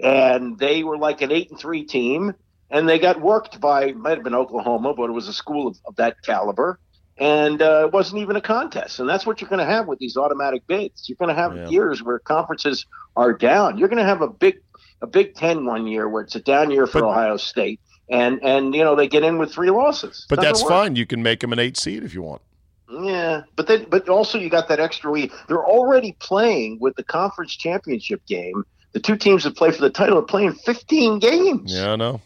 [0.00, 2.34] and they were like an eight and three team,
[2.70, 5.76] and they got worked by might have been Oklahoma, but it was a school of,
[5.86, 6.78] of that caliber.
[7.16, 10.00] And uh, it wasn't even a contest, and that's what you're going to have with
[10.00, 11.08] these automatic bids.
[11.08, 11.68] You're going to have Yeah.
[11.68, 13.78] years where conferences are down.
[13.78, 14.56] You're going to have a big,
[15.00, 17.78] a Big Ten one year where it's a down year for But- Ohio State,
[18.10, 20.26] and and you know they get in with three losses.
[20.28, 20.96] But that's fine.
[20.96, 22.42] You can make them an eight seed if you want.
[22.90, 25.32] Yeah, but then, but also you got that extra week.
[25.46, 28.64] They're already playing with the conference championship game.
[28.94, 31.72] The two teams that play for the title are playing 15 games.
[31.74, 32.20] Yeah, I know.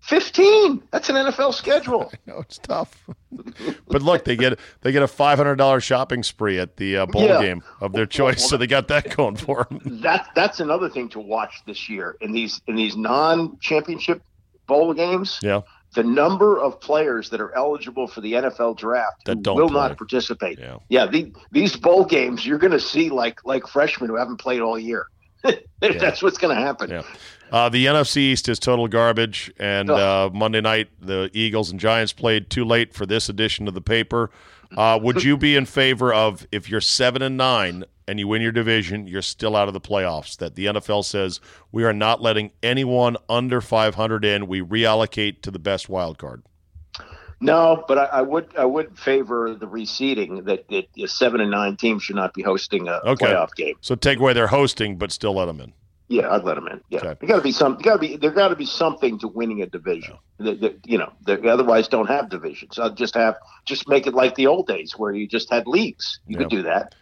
[0.00, 0.82] 15.
[0.92, 2.12] That's an NFL schedule.
[2.26, 3.08] No, it's tough.
[3.88, 7.06] but look, they get they get a five hundred dollar shopping spree at the uh,
[7.06, 7.40] bowl Yeah.
[7.40, 10.00] game of their choice, so they got that going for them.
[10.02, 14.22] that that's another thing to watch this year in these in these non-championship
[14.66, 15.38] bowl games.
[15.42, 15.60] Yeah,
[15.94, 19.68] The number of players that are eligible for the NFL draft That who don't will
[19.68, 19.88] play.
[19.88, 20.58] not participate.
[20.58, 20.76] yeah.
[20.88, 24.60] Yeah, the, these bowl games you're going to see like like freshmen who haven't played
[24.60, 25.06] all year.
[25.80, 26.90] That's what's going to happen.
[26.90, 27.02] Yeah.
[27.50, 32.12] Uh, the NFC East is total garbage, and uh, Monday night the Eagles and Giants
[32.12, 34.30] played too late for this edition of the paper.
[34.76, 38.42] Uh, would you be in favor of if you're seven and nine and you win
[38.42, 40.36] your division, you're still out of the playoffs?
[40.38, 44.48] That the NFL says we are not letting anyone under 500 in.
[44.48, 46.42] We reallocate to the best wild card.
[47.40, 51.76] No, but I, I, would I would favor the reseeding that, that seven and nine
[51.76, 53.26] team should not be hosting a okay.
[53.26, 53.74] playoff game.
[53.82, 55.72] So take away their hosting, but still let them in.
[56.08, 56.80] Yeah, I'd let them in.
[56.88, 57.16] Yeah, okay.
[57.20, 57.76] there got to be some.
[57.78, 58.30] Got to be there.
[58.30, 60.16] Got to be something to winning a division.
[60.38, 60.54] Yeah.
[60.60, 62.78] That, you know, they otherwise don't have divisions.
[62.78, 66.20] I'll just have just make it like the old days where you just had leagues.
[66.28, 66.38] You yeah.
[66.38, 66.94] could do that.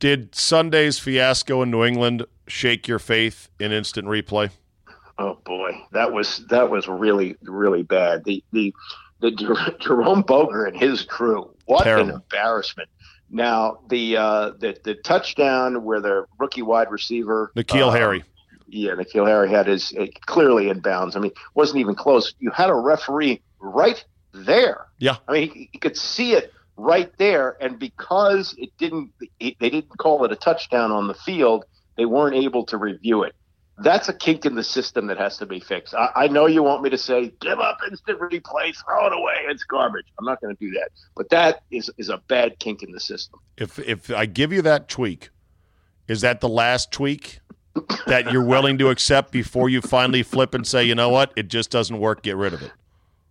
[0.00, 4.50] Did Sunday's fiasco in New England shake your faith in instant replay?
[5.18, 8.24] Oh boy, that was that was really really bad.
[8.24, 8.74] The the
[9.20, 9.30] the
[9.80, 11.50] Jerome Boger and his crew.
[11.66, 12.10] What Terrible.
[12.10, 12.88] an embarrassment!
[13.30, 18.24] Now the uh, the the touchdown where the rookie wide receiver N'Keal uh, Harry
[18.68, 21.16] yeah, N'Keal Harry had his uh, clearly in bounds.
[21.16, 22.34] I mean, wasn't even close.
[22.38, 24.02] You had a referee right
[24.32, 24.86] there.
[24.98, 29.56] Yeah, I mean, he, he could see it right there, and because it didn't, it,
[29.58, 31.64] they didn't call it a touchdown on the field.
[31.96, 33.34] They weren't able to review it.
[33.80, 35.94] That's a kink in the system that has to be fixed.
[35.94, 39.34] I, I know you want me to say, give up instant replay, throw it away,
[39.48, 40.06] it's garbage.
[40.18, 40.90] I'm not going to do that.
[41.16, 43.40] But that is, is a bad kink in the system.
[43.56, 45.30] If if I give you that tweak,
[46.08, 47.40] is that the last tweak?
[48.06, 51.48] that you're willing to accept before you finally flip and say, you know what, it
[51.48, 52.22] just doesn't work.
[52.22, 52.72] Get rid of it.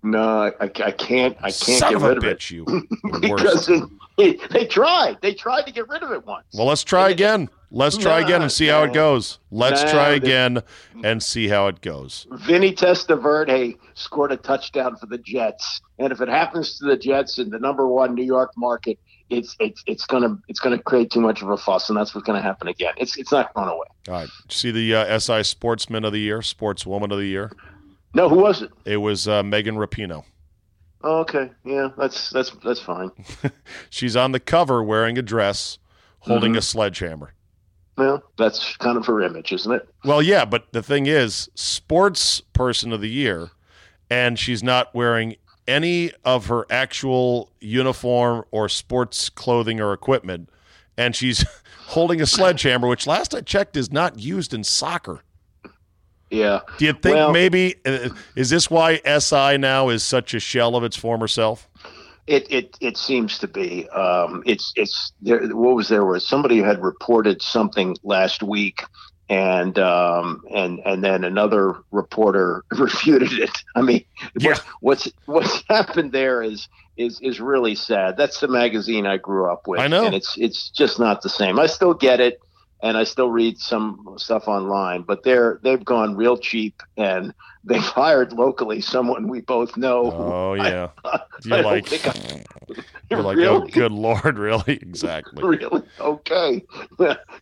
[0.03, 1.35] No, I, I can't.
[1.39, 2.49] I can't Son get rid of, it.
[2.51, 2.65] You
[3.19, 3.69] because
[4.17, 5.17] it, they tried.
[5.21, 6.45] They tried to get rid of it once.
[6.53, 7.49] Well, let's try again.
[7.69, 9.39] Let's try again and see how it goes.
[9.51, 10.63] Let's try again
[11.03, 12.25] and see how it goes.
[12.31, 17.37] Vinny Testaverde scored a touchdown for the Jets, and if it happens to the Jets
[17.37, 18.97] in the number one New York market,
[19.29, 22.25] it's it's it's gonna it's gonna create too much of a fuss, and that's what's
[22.25, 22.93] gonna happen again.
[22.95, 23.87] It's it's not going away.
[24.07, 24.29] All right.
[24.49, 27.51] See the uh, SI Sportsman of the Year, Sportswoman of the Year.
[28.13, 28.71] No, who was it?
[28.85, 30.23] It was uh, Megan Rapinoe.
[31.03, 31.51] Oh, okay.
[31.65, 33.11] Yeah, that's that's that's fine.
[33.89, 35.77] She's on the cover wearing a dress,
[36.19, 36.59] holding mm-hmm.
[36.59, 37.33] a sledgehammer.
[37.97, 39.89] Well, that's kind of her image, isn't it?
[40.05, 43.49] Well, yeah, but the thing is, sports person of the year,
[44.09, 45.35] and she's not wearing
[45.67, 50.49] any of her actual uniform or sports clothing or equipment,
[50.95, 51.43] and she's
[51.87, 55.23] holding a sledgehammer, which last I checked is not used in soccer.
[56.29, 56.61] Yeah.
[56.77, 60.75] Do you think well, maybe uh, is this why SI now is such a shell
[60.75, 61.69] of its former self?
[62.27, 63.87] It it it seems to be.
[63.89, 65.47] Um, it's it's there.
[65.47, 68.83] What was there was somebody had reported something last week
[69.29, 73.51] and um, and and then another reporter refuted it.
[73.75, 74.05] I mean,
[74.39, 74.57] yeah.
[74.79, 78.17] what's what's happened there is is is really sad.
[78.17, 79.79] That's the magazine I grew up with.
[79.79, 81.59] I know, and it's it's just not the same.
[81.59, 82.39] I still get it,
[82.81, 87.81] and I still read some stuff online, but they're they've gone real cheap, and they've
[87.81, 90.11] hired locally someone we both know.
[90.11, 92.07] Oh yeah, I, you're I like.
[92.07, 92.43] I,
[93.09, 93.55] you're like, oh, really?
[93.55, 94.73] oh, good lord, really?
[94.81, 95.41] Exactly.
[95.41, 95.83] really?
[96.01, 96.65] Okay.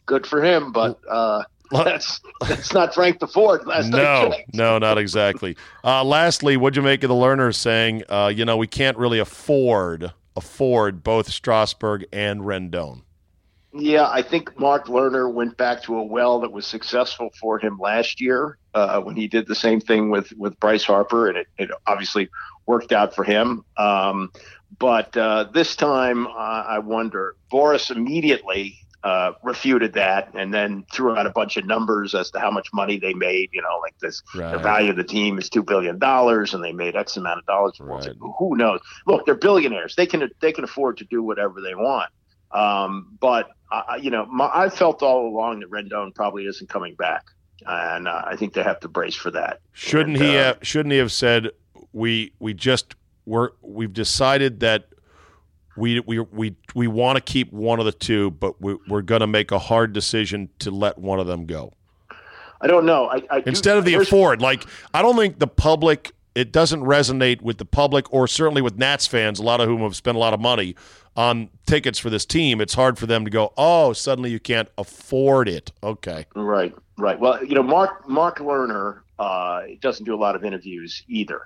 [0.06, 3.66] good for him, but uh, that's that's not Frank Deford.
[3.66, 5.58] Last no, no, not exactly.
[5.84, 9.20] Uh, lastly, what'd you make of the Lerners saying, uh, you know, we can't really
[9.20, 13.02] afford afford both Strasburg and Rendon?
[13.78, 17.78] Yeah, I think Mark Lerner went back to a well that was successful for him
[17.78, 21.48] last year uh, when he did the same thing with with Bryce Harper, and it,
[21.58, 22.30] it obviously
[22.66, 23.66] worked out for him.
[23.76, 24.32] Um,
[24.80, 27.36] but uh, this time, uh, I wonder.
[27.52, 32.40] Boras immediately uh, refuted that and then threw out a bunch of numbers as to
[32.40, 33.50] how much money they made.
[33.52, 34.54] You know, like this, right.
[34.54, 37.46] the value of the team is two billion dollars, and they made X amount of
[37.46, 37.78] dollars.
[37.82, 38.08] Right.
[38.40, 38.80] Who knows?
[39.06, 39.98] Look, they're billionaires.
[39.98, 42.10] They can they can afford to do whatever they want.
[42.52, 46.96] Um, but uh, you know, my, I felt all along that Rendon probably isn't coming
[46.96, 47.26] back,
[47.66, 49.60] and uh, I think they have to brace for that.
[49.74, 50.38] Shouldn't and, he?
[50.38, 51.50] Uh, have, shouldn't he have said
[51.92, 54.88] we we just we're we've decided that
[55.76, 59.22] we we we we want to keep one of the two, but we, we're going
[59.22, 61.74] to make a hard decision to let one of them go.
[62.62, 63.08] I don't know.
[63.08, 66.82] I, I instead do, of the afford, like I don't think the public it doesn't
[66.82, 70.18] resonate with the public or certainly with Nats fans, a lot of whom have spent
[70.18, 70.76] a lot of money
[71.16, 72.62] on tickets for this team.
[72.62, 75.72] It's hard for them to go, oh, suddenly you can't afford it.
[75.84, 77.20] Okay, right, right.
[77.20, 81.42] Well, you know, Mark Mark Lerner uh, doesn't do a lot of interviews either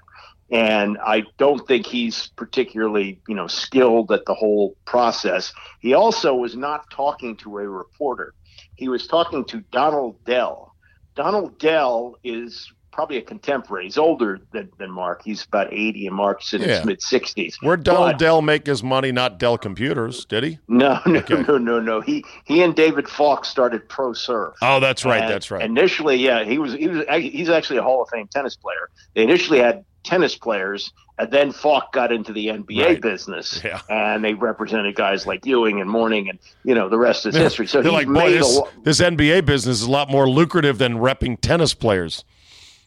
[0.51, 5.53] and I don't think he's particularly, you know, skilled at the whole process.
[5.79, 8.33] He also was not talking to a reporter.
[8.75, 10.75] He was talking to Donald Dell.
[11.15, 13.85] Donald Dell is probably a contemporary.
[13.85, 15.21] He's older than, than Mark.
[15.23, 16.67] He's about 80, and Mark's in Yeah.
[16.77, 17.55] his mid 60s.
[17.61, 19.11] Where'd Donald But- Dell make his money?
[19.11, 20.59] Not Dell Computers, did he?
[20.67, 21.41] No, no, Okay.
[21.47, 22.01] no, no, no.
[22.01, 24.53] He he and David Falk started ProServ.
[24.61, 25.21] Oh, that's right.
[25.21, 25.61] And that's right.
[25.63, 28.89] Initially, yeah, he was he was he's actually a Hall of Fame tennis player.
[29.15, 33.01] They initially had tennis players, and then Falk got into the NBA Right.
[33.01, 33.81] business, Yeah.
[33.89, 37.67] and they represented guys like Ewing and Mourning, and you know the rest is history.
[37.67, 40.29] So They're he like, boy, made this, lo- this NBA business is a lot more
[40.29, 42.23] lucrative than repping tennis players.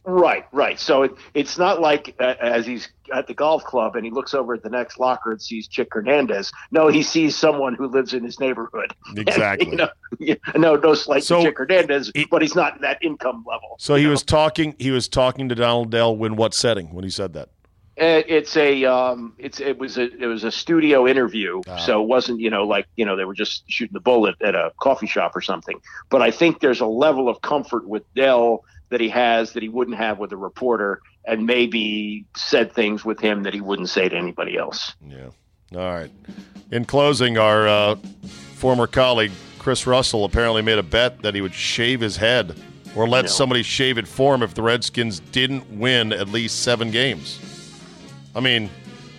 [0.04, 0.80] Right, right.
[0.80, 4.34] So it, it's not like uh, as he's at the golf club and he looks
[4.34, 6.50] over at the next locker and sees Chick Hernandez.
[6.72, 8.92] No, he sees someone who lives in his neighborhood.
[9.16, 9.70] Exactly.
[9.70, 9.88] you know,
[10.56, 13.76] no, no slight So Chick Hernandez, he- but he's not in that income level.
[13.78, 14.74] So he was talking.
[14.78, 17.50] He was talking to Donald Dell in what setting when he said that?
[18.00, 21.76] Uh, It's a um, it's it was a it was a studio interview, Ah.
[21.76, 24.54] so it wasn't you know like you know they were just shooting the bullet at
[24.54, 25.78] a coffee shop or something.
[26.08, 29.68] But I think there's a level of comfort with Dell that he has that he
[29.68, 34.08] wouldn't have with a reporter, and maybe said things with him that he wouldn't say
[34.08, 34.94] to anybody else.
[35.06, 35.30] Yeah.
[35.74, 36.10] All right.
[36.70, 37.96] In closing, our uh,
[38.54, 42.56] former colleague Chris Russell apparently made a bet that he would shave his head
[42.96, 43.28] or let No.
[43.30, 47.38] somebody shave it for him if the Redskins didn't win at least seven games.
[48.34, 48.68] I mean,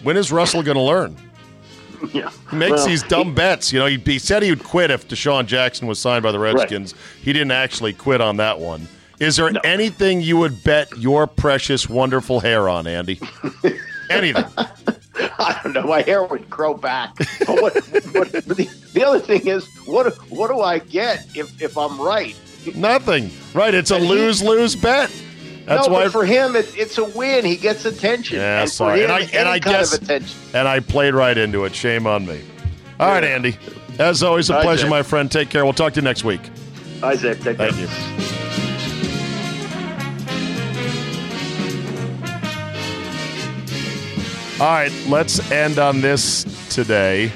[0.04, 1.16] when is Russell going to learn?
[2.14, 3.72] yeah, He makes Well, these dumb bets.
[3.72, 6.40] You know, he, he said he would quit if DeSean Jackson was signed by the
[6.40, 6.94] Redskins.
[7.22, 8.88] He didn't actually quit on that one.
[9.24, 9.62] Is there No.
[9.64, 13.20] anything you would bet your precious, wonderful hair on, Andy?
[14.10, 14.44] anything?
[14.58, 15.84] I don't know.
[15.84, 17.16] My hair would grow back.
[17.18, 21.78] But what, what, the, the other thing is, what what do I get if, if
[21.78, 22.36] I'm right?
[22.76, 23.30] Nothing.
[23.54, 23.74] Right.
[23.74, 25.12] It's a lose lose bet.
[25.66, 26.04] That's no, why.
[26.04, 27.46] but for him, it, it's a win.
[27.46, 28.38] He gets attention.
[28.38, 29.00] Yeah, and sorry.
[29.00, 29.98] Him, And I- and I guess-
[30.54, 31.74] and I played right into it.
[31.74, 32.42] Shame on me.
[33.00, 33.58] All right, Andy.
[34.00, 35.32] As always, a pleasure, my friend.
[35.32, 35.64] Take care.
[35.64, 36.42] We'll talk to you next week.
[37.02, 37.72] Isaac, take care.
[37.72, 38.23] Thank you.
[44.64, 47.34] All right, let's end on this today.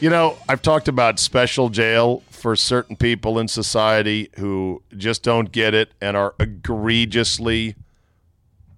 [0.00, 5.50] You know, I've talked about special jail for certain people in society who just don't
[5.50, 7.74] get it and are egregiously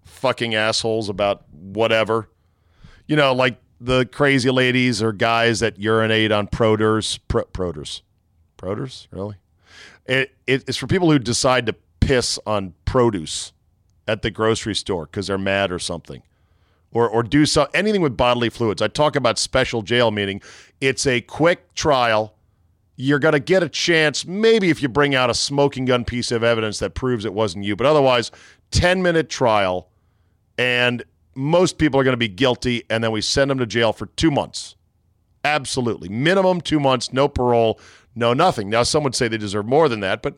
[0.06, 2.30] fucking assholes about whatever.
[3.06, 7.18] You know, like the crazy ladies or guys that urinate on produce.
[7.18, 8.00] Pro, produce.
[8.56, 9.06] Produce?
[9.10, 9.36] Really?
[10.06, 13.52] It, it, it's for people who decide to piss on produce
[14.09, 16.22] at the grocery store because they're mad or something.
[16.92, 18.80] Or, or do so, anything with bodily fluids.
[18.80, 20.40] I talk about special jail, meaning
[20.80, 22.34] it's a quick trial.
[22.96, 26.42] You're to get a chance, maybe if you bring out a smoking gun piece of
[26.42, 28.30] evidence that proves it wasn't you, but otherwise,
[28.70, 29.90] 10 minute trial
[30.57, 31.04] and
[31.34, 34.07] most people are going to be guilty, and then we send them to jail for
[34.07, 34.74] two months.
[35.44, 36.09] Absolutely.
[36.09, 37.78] Minimum two months, no parole,
[38.14, 38.70] no nothing.
[38.70, 40.34] Now, some would say they deserve more than that, but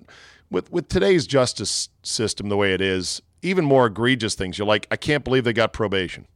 [0.51, 4.87] with, with today's justice system the way it is, even more egregious things, you're like,
[4.91, 6.27] I can't believe they got probation.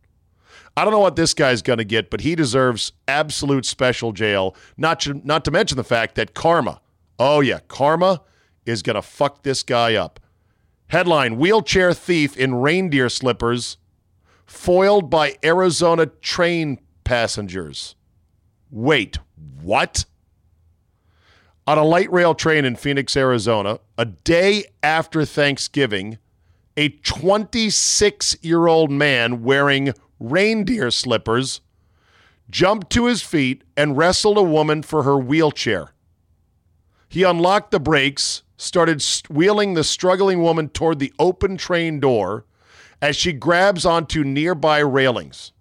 [0.76, 4.56] I don't know what this guy's going to get, but he deserves absolute special jail,
[4.76, 6.80] not to, not to mention the fact that karma,
[7.18, 8.22] oh, yeah, karma
[8.64, 10.20] is going to fuck this guy up.
[10.88, 13.78] Headline Wheelchair thief in reindeer slippers
[14.46, 17.94] foiled by Arizona train passengers.
[18.70, 19.18] Wait,
[19.62, 20.04] what?
[21.66, 26.18] On a light rail train in Phoenix, Arizona, a day after Thanksgiving,
[26.76, 31.60] a 26 year old man wearing reindeer slippers
[32.50, 35.92] jumped to his feet and wrestled a woman for her wheelchair.
[37.08, 42.44] He unlocked the brakes, started wheeling the struggling woman toward the open train door
[43.00, 45.52] as she grabs onto nearby railings.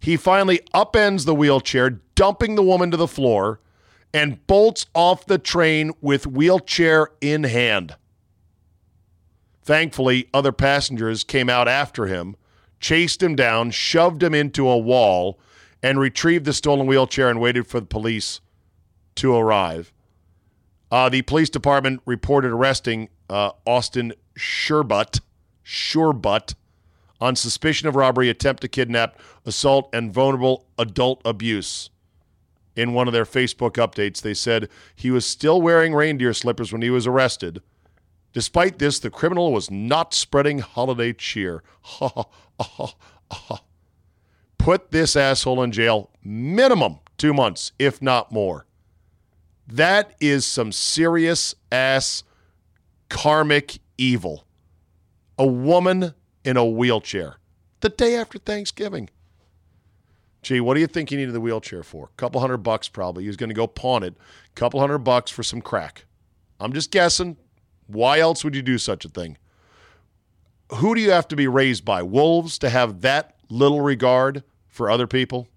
[0.00, 3.60] He finally upends the wheelchair, dumping the woman to the floor,
[4.14, 7.96] and bolts off the train with wheelchair in hand.
[9.62, 12.36] Thankfully, other passengers came out after him,
[12.80, 15.38] chased him down, shoved him into a wall,
[15.82, 18.40] and retrieved the stolen wheelchair and waited for the police
[19.16, 19.92] to arrive.
[20.90, 25.20] Uh, the police department reported arresting uh, Austin Sherbutt,
[25.64, 26.54] Sherbutt
[27.20, 31.88] on suspicion of robbery, attempt to kidnap, assault, and vulnerable adult abuse.
[32.74, 36.82] In one of their Facebook updates, they said he was still wearing reindeer slippers when
[36.82, 37.62] he was arrested.
[38.32, 41.62] Despite this, the criminal was not spreading holiday cheer.
[44.58, 48.66] Put this asshole in jail minimum two months, if not more.
[49.66, 52.22] That is some serious ass
[53.08, 54.46] karmic evil.
[55.38, 56.14] A woman
[56.44, 57.36] in a wheelchair
[57.80, 59.10] the day after Thanksgiving.
[60.42, 62.06] Gee, what do you think he needed the wheelchair for?
[62.06, 63.24] A couple hundred bucks probably.
[63.24, 64.14] He was going to go pawn it.
[64.16, 66.04] A couple hundred bucks for some crack.
[66.58, 67.36] I'm just guessing.
[67.86, 69.38] Why else would you do such a thing?
[70.76, 72.02] Who do you have to be raised by?
[72.02, 75.48] Wolves to have that little regard for other people?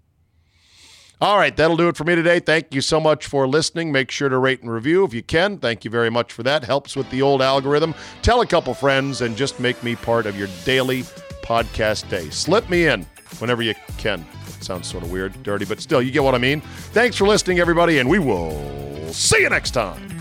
[1.18, 2.40] All right, that'll do it for me today.
[2.40, 3.90] Thank you so much for listening.
[3.90, 5.56] Make sure to rate and review if you can.
[5.56, 6.62] Thank you very much for that.
[6.62, 7.94] Helps with the old algorithm.
[8.20, 11.04] Tell a couple friends and just make me part of your daily
[11.42, 12.28] podcast day.
[12.28, 13.06] Slip me in
[13.38, 14.26] whenever you can.
[14.60, 16.60] sounds sort of weird, dirty, but still, you get what I mean.
[16.60, 20.15] Thanks for listening, everybody, and we will see you next time.